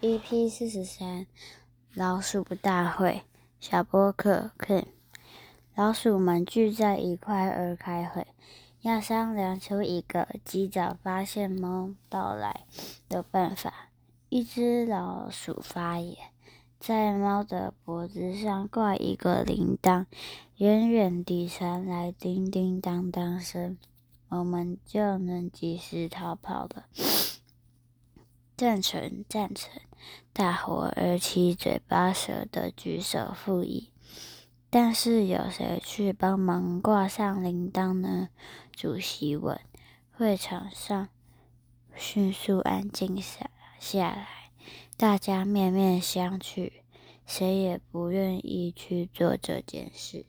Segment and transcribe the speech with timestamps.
[0.00, 1.26] EP 四十三，
[1.92, 3.22] 老鼠大会，
[3.58, 4.84] 小波克 Ken，
[5.74, 8.24] 老鼠们聚在一块儿开会，
[8.82, 12.64] 要商量出一个及早发现猫到来
[13.08, 13.88] 的办法。
[14.28, 16.16] 一只老鼠发言，
[16.78, 20.06] 在猫的脖子上挂一个铃铛，
[20.58, 23.76] 远远地传来叮叮当当声，
[24.28, 26.84] 我们就能及时逃跑了。
[28.58, 29.70] 赞成，赞成！
[30.32, 33.92] 大伙儿七嘴八舌的举手附议。
[34.68, 38.30] 但是有谁去帮忙挂上铃铛呢？
[38.72, 39.60] 主席问。
[40.10, 41.08] 会场上
[41.94, 44.50] 迅速安静下下来，
[44.96, 46.72] 大家面面相觑，
[47.24, 50.26] 谁也不愿意去做这件事。